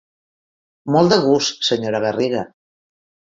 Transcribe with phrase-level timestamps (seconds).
[0.95, 2.43] Molt de gust, senyora Garriga.